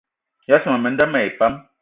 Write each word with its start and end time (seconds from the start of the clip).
Yas 0.49 0.63
ma 0.65 0.77
menda 0.83 1.05
mayi 1.11 1.29
pam 1.37 1.53